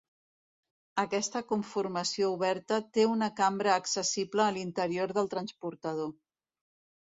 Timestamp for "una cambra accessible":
3.11-4.47